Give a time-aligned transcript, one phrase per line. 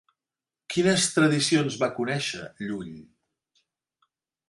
[0.75, 2.99] Quines tradicions va conèixer Llull?